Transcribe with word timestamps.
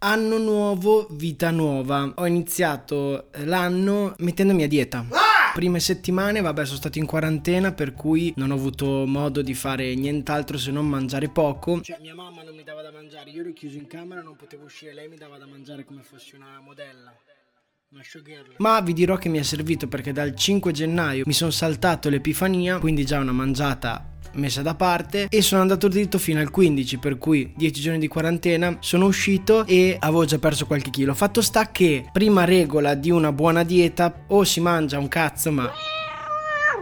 Anno 0.00 0.38
nuovo, 0.38 1.08
vita 1.10 1.50
nuova. 1.50 2.12
Ho 2.18 2.26
iniziato 2.26 3.30
l'anno 3.44 4.14
mettendomi 4.18 4.62
a 4.62 4.68
dieta. 4.68 5.04
Prime 5.54 5.80
settimane, 5.80 6.40
vabbè, 6.40 6.64
sono 6.66 6.76
stato 6.76 6.98
in 6.98 7.06
quarantena 7.06 7.72
per 7.72 7.94
cui 7.94 8.32
non 8.36 8.52
ho 8.52 8.54
avuto 8.54 9.04
modo 9.06 9.42
di 9.42 9.54
fare 9.54 9.96
nient'altro 9.96 10.56
se 10.56 10.70
non 10.70 10.86
mangiare 10.86 11.28
poco. 11.28 11.80
Cioè, 11.80 11.98
mia 12.00 12.14
mamma 12.14 12.44
non 12.44 12.54
mi 12.54 12.62
dava 12.62 12.82
da 12.82 12.92
mangiare, 12.92 13.30
io 13.30 13.40
ero 13.40 13.52
chiuso 13.52 13.76
in 13.76 13.88
camera, 13.88 14.22
non 14.22 14.36
potevo 14.36 14.66
uscire, 14.66 14.94
lei 14.94 15.08
mi 15.08 15.16
dava 15.16 15.36
da 15.36 15.46
mangiare 15.46 15.84
come 15.84 16.02
fossi 16.02 16.36
una 16.36 16.60
modella. 16.62 17.12
Ma 18.58 18.82
vi 18.82 18.92
dirò 18.92 19.16
che 19.16 19.30
mi 19.30 19.38
è 19.38 19.42
servito 19.42 19.88
perché 19.88 20.12
dal 20.12 20.36
5 20.36 20.72
gennaio 20.72 21.22
mi 21.24 21.32
sono 21.32 21.50
saltato 21.50 22.10
l'Epifania, 22.10 22.78
quindi 22.78 23.06
già 23.06 23.18
una 23.18 23.32
mangiata 23.32 24.16
messa 24.32 24.60
da 24.60 24.74
parte 24.74 25.26
e 25.30 25.40
sono 25.40 25.62
andato 25.62 25.88
dritto 25.88 26.18
fino 26.18 26.38
al 26.38 26.50
15 26.50 26.98
per 26.98 27.16
cui 27.16 27.50
10 27.56 27.80
giorni 27.80 27.98
di 27.98 28.06
quarantena 28.06 28.76
sono 28.80 29.06
uscito 29.06 29.64
e 29.64 29.96
avevo 29.98 30.26
già 30.26 30.38
perso 30.38 30.66
qualche 30.66 30.90
chilo. 30.90 31.14
Fatto 31.14 31.40
sta 31.40 31.70
che 31.70 32.10
prima 32.12 32.44
regola 32.44 32.94
di 32.94 33.10
una 33.10 33.32
buona 33.32 33.62
dieta 33.62 34.24
o 34.26 34.44
si 34.44 34.60
mangia 34.60 34.98
un 34.98 35.08
cazzo 35.08 35.50
ma 35.50 35.72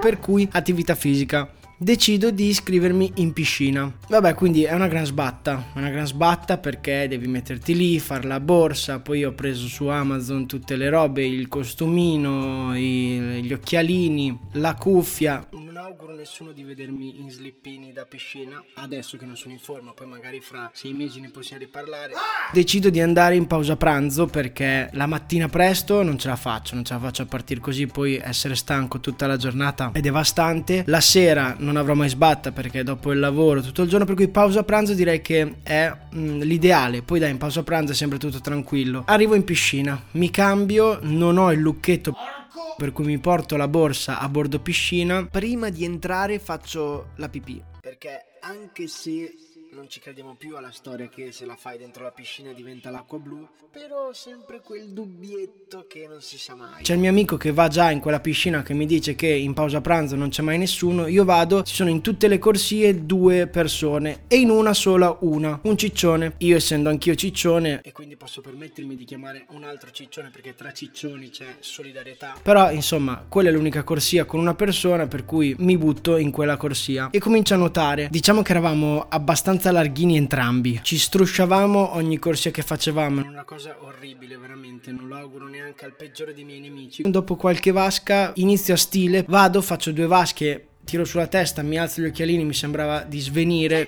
per 0.00 0.18
cui 0.18 0.48
attività 0.50 0.96
fisica 0.96 1.48
decido 1.76 2.30
di 2.30 2.48
iscrivermi 2.48 3.12
in 3.16 3.32
piscina. 3.32 3.92
Vabbè, 4.08 4.34
quindi 4.34 4.64
è 4.64 4.72
una 4.72 4.88
gran 4.88 5.04
sbatta, 5.04 5.72
una 5.74 5.90
gran 5.90 6.06
sbatta 6.06 6.58
perché 6.58 7.06
devi 7.08 7.26
metterti 7.26 7.74
lì, 7.76 7.98
fare 7.98 8.26
la 8.26 8.40
borsa, 8.40 9.00
poi 9.00 9.24
ho 9.24 9.32
preso 9.32 9.66
su 9.68 9.86
Amazon 9.86 10.46
tutte 10.46 10.76
le 10.76 10.88
robe, 10.88 11.24
il 11.24 11.48
costumino, 11.48 12.76
i, 12.76 13.42
gli 13.42 13.52
occhialini, 13.52 14.38
la 14.52 14.74
cuffia. 14.74 15.46
Auguro 15.98 16.14
nessuno 16.14 16.52
di 16.52 16.62
vedermi 16.62 17.20
in 17.20 17.30
slippini 17.30 17.90
da 17.90 18.04
piscina, 18.04 18.62
adesso 18.74 19.16
che 19.16 19.24
non 19.24 19.34
sono 19.34 19.54
in 19.54 19.58
forma, 19.58 19.94
poi 19.94 20.06
magari 20.06 20.40
fra 20.42 20.70
sei 20.74 20.92
mesi 20.92 21.20
ne 21.20 21.30
possiamo 21.30 21.62
riparlare. 21.62 22.12
Decido 22.52 22.90
di 22.90 23.00
andare 23.00 23.34
in 23.34 23.46
pausa 23.46 23.76
pranzo 23.76 24.26
perché 24.26 24.90
la 24.92 25.06
mattina 25.06 25.48
presto 25.48 26.02
non 26.02 26.18
ce 26.18 26.28
la 26.28 26.36
faccio, 26.36 26.74
non 26.74 26.84
ce 26.84 26.92
la 26.92 27.00
faccio 27.00 27.22
a 27.22 27.24
partire 27.24 27.60
così, 27.60 27.86
poi 27.86 28.16
essere 28.22 28.56
stanco 28.56 29.00
tutta 29.00 29.26
la 29.26 29.38
giornata 29.38 29.92
è 29.94 30.00
devastante. 30.00 30.84
La 30.86 31.00
sera 31.00 31.56
non 31.60 31.78
avrò 31.78 31.94
mai 31.94 32.10
sbatta 32.10 32.52
perché 32.52 32.82
dopo 32.82 33.10
il 33.12 33.18
lavoro 33.18 33.62
tutto 33.62 33.80
il 33.80 33.88
giorno, 33.88 34.04
per 34.04 34.16
cui 34.16 34.28
pausa 34.28 34.64
pranzo 34.64 34.92
direi 34.92 35.22
che 35.22 35.60
è 35.62 35.90
mh, 36.10 36.18
mm, 36.18 36.40
l'ideale. 36.42 37.00
Poi 37.00 37.20
dai, 37.20 37.30
in 37.30 37.38
pausa 37.38 37.62
pranzo 37.62 37.92
è 37.92 37.94
sempre 37.94 38.18
tutto 38.18 38.42
tranquillo. 38.42 39.04
Arrivo 39.06 39.34
in 39.34 39.44
piscina, 39.44 39.98
mi 40.10 40.28
cambio, 40.28 40.98
non 41.00 41.38
ho 41.38 41.50
il 41.52 41.60
lucchetto 41.60 42.14
per 42.76 42.92
cui 42.92 43.06
mi 43.06 43.18
porto 43.18 43.56
la 43.56 43.68
borsa 43.68 44.18
a 44.18 44.28
bordo 44.28 44.60
piscina. 44.60 45.26
Prima 45.26 45.70
di 45.70 45.84
entrare 45.84 46.38
faccio 46.38 47.12
la 47.16 47.28
pipì. 47.28 47.62
Perché 47.80 48.38
anche 48.40 48.86
se 48.86 49.32
non 49.72 49.88
ci 49.88 50.00
crediamo 50.00 50.34
più 50.38 50.56
alla 50.56 50.70
storia 50.70 51.08
che 51.08 51.32
se 51.32 51.44
la 51.44 51.56
fai 51.56 51.76
dentro 51.78 52.04
la 52.04 52.10
piscina 52.10 52.52
diventa 52.52 52.90
l'acqua 52.90 53.18
blu, 53.18 53.46
però 53.70 54.12
sempre 54.12 54.60
quel 54.60 54.90
dubbietto 54.90 55.86
che 55.88 56.06
non 56.08 56.22
si 56.22 56.38
sa 56.38 56.54
mai. 56.54 56.82
C'è 56.82 56.94
il 56.94 57.00
mio 57.00 57.10
amico 57.10 57.36
che 57.36 57.52
va 57.52 57.68
già 57.68 57.90
in 57.90 58.00
quella 58.00 58.20
piscina 58.20 58.62
che 58.62 58.74
mi 58.74 58.86
dice 58.86 59.14
che 59.14 59.28
in 59.28 59.52
pausa 59.54 59.80
pranzo 59.80 60.16
non 60.16 60.28
c'è 60.28 60.42
mai 60.42 60.56
nessuno, 60.56 61.06
io 61.06 61.24
vado, 61.24 61.62
ci 61.62 61.74
sono 61.74 61.90
in 61.90 62.00
tutte 62.00 62.28
le 62.28 62.38
corsie 62.38 63.04
due 63.04 63.48
persone 63.48 64.22
e 64.28 64.36
in 64.36 64.50
una 64.50 64.72
sola 64.72 65.16
una, 65.20 65.58
un 65.64 65.76
ciccione. 65.76 66.34
Io 66.38 66.56
essendo 66.56 66.88
anch'io 66.88 67.14
ciccione 67.14 67.80
e 67.82 67.92
quindi 67.92 68.16
posso 68.16 68.40
permettermi 68.40 68.96
di 68.96 69.04
chiamare 69.04 69.46
un 69.50 69.64
altro 69.64 69.90
ciccione 69.90 70.30
perché 70.30 70.54
tra 70.54 70.72
ciccioni 70.72 71.30
c'è 71.30 71.56
solidarietà. 71.60 72.36
Però 72.42 72.70
insomma, 72.70 73.24
quella 73.28 73.50
è 73.50 73.52
l'unica 73.52 73.82
corsia 73.82 74.24
con 74.24 74.40
una 74.40 74.54
persona 74.54 75.06
per 75.06 75.24
cui 75.24 75.54
mi 75.58 75.76
butto 75.76 76.16
in 76.16 76.30
quella 76.30 76.56
corsia 76.56 77.08
e 77.10 77.18
comincio 77.18 77.54
a 77.54 77.58
notare. 77.58 78.08
Diciamo 78.10 78.42
che 78.42 78.52
eravamo 78.52 79.06
abbastanza 79.08 79.55
abbastanza 79.56 79.72
larghini 79.72 80.16
entrambi. 80.16 80.80
Ci 80.82 80.98
strusciavamo 80.98 81.94
ogni 81.94 82.18
corsia 82.18 82.50
che 82.50 82.62
facevamo. 82.62 83.22
Una 83.22 83.44
cosa 83.44 83.76
orribile, 83.80 84.36
veramente. 84.36 84.92
Non 84.92 85.08
lo 85.08 85.16
auguro 85.16 85.48
neanche 85.48 85.84
al 85.84 85.94
peggiore 85.94 86.34
dei 86.34 86.44
miei 86.44 86.60
nemici. 86.60 87.02
Dopo 87.02 87.36
qualche 87.36 87.72
vasca 87.72 88.32
inizio 88.36 88.74
a 88.74 88.76
stile, 88.76 89.24
vado, 89.26 89.62
faccio 89.62 89.92
due 89.92 90.06
vasche, 90.06 90.68
tiro 90.84 91.04
sulla 91.04 91.26
testa, 91.26 91.62
mi 91.62 91.78
alzo 91.78 92.00
gli 92.00 92.06
occhialini, 92.06 92.44
mi 92.44 92.54
sembrava 92.54 93.02
di 93.02 93.18
svenire 93.20 93.86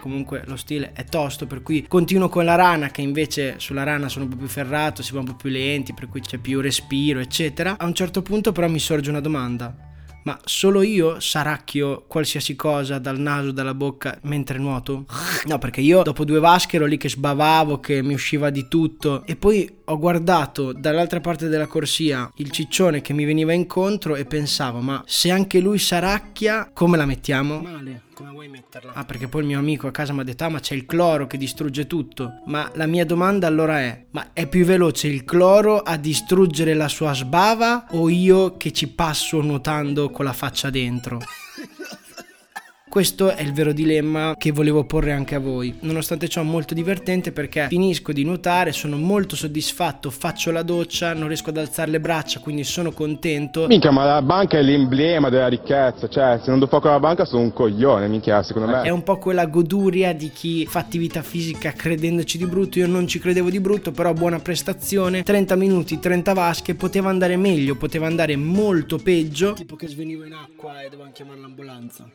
comunque 0.00 0.44
lo 0.46 0.54
stile 0.54 0.92
è 0.92 1.04
tosto, 1.04 1.48
per 1.48 1.62
cui 1.62 1.84
continuo 1.88 2.28
con 2.28 2.44
la 2.44 2.54
rana 2.54 2.92
che 2.92 3.00
invece 3.00 3.58
sulla 3.58 3.82
rana 3.82 4.08
sono 4.08 4.26
un 4.26 4.30
po' 4.30 4.36
più 4.36 4.46
ferrato, 4.46 5.02
si 5.02 5.12
va 5.12 5.18
un 5.18 5.24
po' 5.24 5.34
più 5.34 5.50
lenti, 5.50 5.94
per 5.94 6.08
cui 6.08 6.20
c'è 6.20 6.38
più 6.38 6.60
respiro, 6.60 7.18
eccetera. 7.18 7.76
A 7.76 7.86
un 7.86 7.92
certo 7.92 8.22
punto 8.22 8.52
però 8.52 8.68
mi 8.68 8.78
sorge 8.78 9.10
una 9.10 9.18
domanda 9.18 9.86
ma 10.26 10.36
solo 10.44 10.82
io 10.82 11.20
saracchio 11.20 12.04
qualsiasi 12.08 12.56
cosa 12.56 12.98
dal 12.98 13.18
naso, 13.18 13.52
dalla 13.52 13.74
bocca 13.74 14.18
mentre 14.22 14.58
nuoto? 14.58 15.06
No, 15.46 15.58
perché 15.58 15.80
io 15.80 16.02
dopo 16.02 16.24
due 16.24 16.40
vasche 16.40 16.76
ero 16.76 16.86
lì 16.86 16.96
che 16.96 17.08
sbavavo, 17.08 17.78
che 17.78 18.02
mi 18.02 18.12
usciva 18.12 18.50
di 18.50 18.66
tutto. 18.66 19.24
E 19.24 19.36
poi 19.36 19.75
ho 19.86 19.98
guardato 19.98 20.72
dall'altra 20.72 21.20
parte 21.20 21.48
della 21.48 21.66
corsia 21.66 22.30
il 22.36 22.50
ciccione 22.50 23.00
che 23.00 23.12
mi 23.12 23.24
veniva 23.24 23.52
incontro 23.52 24.16
e 24.16 24.24
pensavo, 24.24 24.80
ma 24.80 25.02
se 25.06 25.30
anche 25.30 25.60
lui 25.60 25.78
saracchia, 25.78 26.70
come 26.72 26.96
la 26.96 27.06
mettiamo? 27.06 27.60
Male 27.60 28.02
come 28.16 28.30
vuoi 28.30 28.48
metterla? 28.48 28.94
Ah, 28.94 29.04
perché 29.04 29.28
poi 29.28 29.42
il 29.42 29.46
mio 29.46 29.58
amico 29.58 29.86
a 29.86 29.90
casa 29.90 30.14
mi 30.14 30.20
ha 30.20 30.24
detto: 30.24 30.44
Ah, 30.44 30.48
ma 30.48 30.58
c'è 30.58 30.74
il 30.74 30.86
cloro 30.86 31.26
che 31.26 31.36
distrugge 31.36 31.86
tutto. 31.86 32.40
Ma 32.46 32.70
la 32.74 32.86
mia 32.86 33.04
domanda 33.04 33.46
allora 33.46 33.80
è: 33.80 34.06
Ma 34.12 34.32
è 34.32 34.46
più 34.46 34.64
veloce 34.64 35.08
il 35.08 35.22
cloro 35.22 35.80
a 35.80 35.98
distruggere 35.98 36.72
la 36.72 36.88
sua 36.88 37.12
sbava 37.12 37.88
o 37.90 38.08
io 38.08 38.56
che 38.56 38.72
ci 38.72 38.88
passo 38.88 39.42
nuotando 39.42 40.08
con 40.08 40.24
la 40.24 40.32
faccia 40.32 40.70
dentro? 40.70 41.20
Questo 42.96 43.28
è 43.28 43.42
il 43.42 43.52
vero 43.52 43.74
dilemma 43.74 44.34
che 44.38 44.52
volevo 44.52 44.84
porre 44.84 45.12
anche 45.12 45.34
a 45.34 45.38
voi. 45.38 45.76
Nonostante 45.80 46.28
ciò 46.28 46.42
molto 46.42 46.72
divertente 46.72 47.30
perché 47.30 47.66
finisco 47.68 48.10
di 48.10 48.24
nuotare, 48.24 48.72
sono 48.72 48.96
molto 48.96 49.36
soddisfatto, 49.36 50.08
faccio 50.08 50.50
la 50.50 50.62
doccia, 50.62 51.12
non 51.12 51.28
riesco 51.28 51.50
ad 51.50 51.58
alzare 51.58 51.90
le 51.90 52.00
braccia, 52.00 52.40
quindi 52.40 52.64
sono 52.64 52.92
contento. 52.92 53.66
Minchia, 53.66 53.90
ma 53.90 54.06
la 54.06 54.22
banca 54.22 54.56
è 54.56 54.62
l'emblema 54.62 55.28
della 55.28 55.48
ricchezza, 55.48 56.08
cioè 56.08 56.40
se 56.42 56.48
non 56.48 56.58
do 56.58 56.68
fuoco 56.68 56.88
alla 56.88 56.98
banca 56.98 57.26
sono 57.26 57.42
un 57.42 57.52
coglione, 57.52 58.08
minchia, 58.08 58.42
secondo 58.42 58.70
me. 58.70 58.80
È 58.80 58.88
un 58.88 59.02
po' 59.02 59.18
quella 59.18 59.44
goduria 59.44 60.14
di 60.14 60.30
chi 60.30 60.64
fa 60.64 60.78
attività 60.78 61.20
fisica 61.20 61.72
credendoci 61.72 62.38
di 62.38 62.46
brutto, 62.46 62.78
io 62.78 62.86
non 62.86 63.06
ci 63.06 63.18
credevo 63.18 63.50
di 63.50 63.60
brutto, 63.60 63.90
però 63.90 64.14
buona 64.14 64.38
prestazione, 64.38 65.22
30 65.22 65.54
minuti, 65.54 65.98
30 65.98 66.32
vasche, 66.32 66.74
poteva 66.74 67.10
andare 67.10 67.36
meglio, 67.36 67.76
poteva 67.76 68.06
andare 68.06 68.36
molto 68.36 68.96
peggio. 68.96 69.52
Tipo 69.52 69.76
che 69.76 69.86
svenivo 69.86 70.24
in 70.24 70.32
acqua 70.32 70.80
e 70.80 70.88
dovevo 70.88 71.10
chiamare 71.12 71.40
l'ambulanza. 71.40 72.10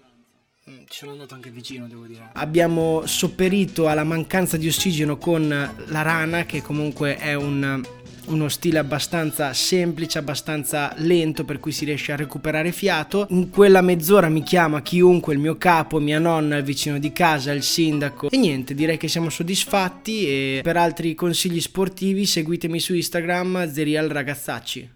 Mm, 0.70 0.84
ci 0.88 1.00
sono 1.00 1.14
andato 1.14 1.34
anche 1.34 1.50
vicino, 1.50 1.88
devo 1.88 2.06
dire. 2.06 2.30
Abbiamo 2.34 3.04
sopperito 3.08 3.88
alla 3.88 4.04
mancanza 4.04 4.58
di 4.58 4.68
ossigeno 4.68 5.18
con 5.18 5.48
la 5.48 6.02
rana, 6.04 6.46
che 6.46 6.62
comunque 6.62 7.18
è 7.18 7.34
un, 7.34 7.82
uno 8.28 8.48
stile 8.48 8.78
abbastanza 8.78 9.54
semplice, 9.54 10.20
abbastanza 10.20 10.94
lento, 10.98 11.46
per 11.46 11.60
cui 11.60 11.72
si 11.72 11.84
riesce 11.86 12.12
a 12.12 12.16
recuperare 12.16 12.72
fiato. 12.72 13.26
In 13.32 13.50
quella 13.50 13.82
mezz'ora 13.82 14.30
mi 14.30 14.44
chiama 14.44 14.84
chiunque, 14.84 15.34
il 15.34 15.40
mio 15.40 15.58
capo, 15.58 16.00
mia 16.00 16.20
nonna, 16.20 16.58
il 16.58 16.64
vicino 16.64 17.00
di 17.00 17.12
casa, 17.12 17.52
il 17.54 17.64
sindaco. 17.64 18.30
E 18.30 18.38
niente, 18.38 18.76
direi 18.76 18.98
che 18.98 19.08
siamo 19.08 19.32
soddisfatti. 19.32 20.28
E 20.28 20.60
per 20.62 20.78
altri 20.78 21.16
consigli 21.16 21.60
sportivi 21.60 22.28
seguitemi 22.28 22.80
su 22.80 22.94
Instagram, 22.94 23.72
Zerial 23.72 24.10
Ragazzacci. 24.10 24.92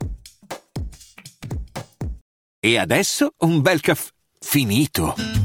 E 2.59 2.77
adesso 2.77 3.33
un 3.39 3.61
bel 3.61 3.81
caffè 3.81 4.13
finito. 4.39 5.44